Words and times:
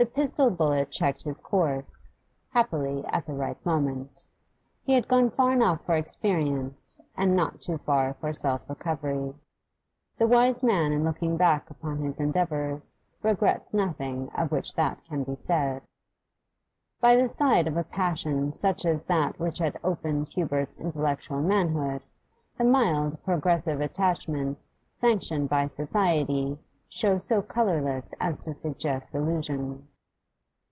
The 0.00 0.06
pistol 0.06 0.48
bullet 0.50 0.92
checked 0.92 1.24
his 1.24 1.40
course, 1.40 2.12
happily 2.50 3.04
at 3.06 3.26
the 3.26 3.32
right 3.32 3.58
moment. 3.66 4.22
He 4.84 4.92
had 4.92 5.08
gone 5.08 5.28
far 5.32 5.52
enough 5.52 5.82
for 5.82 5.96
experience 5.96 7.00
and 7.16 7.34
not 7.34 7.60
too 7.60 7.78
far 7.78 8.14
for 8.14 8.32
self 8.32 8.60
recovery. 8.68 9.34
The 10.16 10.28
wise 10.28 10.62
man 10.62 10.92
in 10.92 11.02
looking 11.02 11.36
back 11.36 11.68
upon 11.68 11.98
his 11.98 12.20
endeavours 12.20 12.94
regrets 13.24 13.74
nothing 13.74 14.30
of 14.36 14.52
which 14.52 14.72
that 14.74 15.04
can 15.08 15.24
be 15.24 15.34
said. 15.34 15.82
By 17.00 17.16
the 17.16 17.28
side 17.28 17.66
of 17.66 17.76
a 17.76 17.82
passion 17.82 18.52
such 18.52 18.86
as 18.86 19.02
that 19.02 19.40
which 19.40 19.58
had 19.58 19.80
opened 19.82 20.28
Hubert's 20.28 20.78
intellectual 20.78 21.40
manhood, 21.40 22.02
the 22.56 22.62
mild, 22.62 23.20
progressive 23.24 23.80
attachments 23.80 24.70
sanctioned 24.92 25.48
by 25.48 25.66
society 25.66 26.56
show 26.90 27.18
so 27.18 27.42
colourless 27.42 28.14
as 28.18 28.40
to 28.40 28.54
suggest 28.54 29.14
illusion. 29.14 29.86